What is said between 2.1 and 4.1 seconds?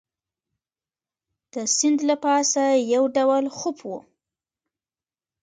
پاسه یو ډول خوپ وو.